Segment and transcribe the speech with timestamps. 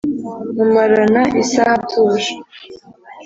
[0.55, 2.31] Mumarana isaha atuje,